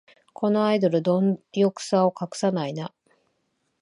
[0.33, 2.91] このアイドル、どん欲さを隠さないな